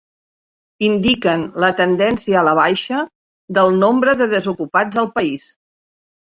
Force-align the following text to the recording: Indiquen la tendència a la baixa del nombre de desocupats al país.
Indiquen 0.87 1.43
la 1.65 1.69
tendència 1.81 2.41
a 2.41 2.43
la 2.49 2.55
baixa 2.61 3.03
del 3.61 3.79
nombre 3.87 4.19
de 4.25 4.31
desocupats 4.35 5.03
al 5.07 5.15
país. 5.21 5.49